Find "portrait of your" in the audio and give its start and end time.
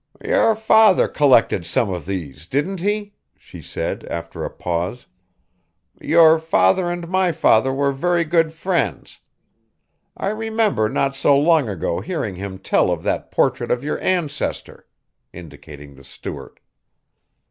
13.29-13.99